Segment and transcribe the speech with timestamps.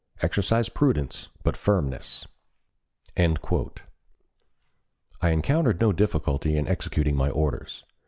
[0.23, 2.25] Exercise prudence but firmness."
[3.15, 3.29] I
[5.29, 7.83] encountered no difficulty in executing my orders.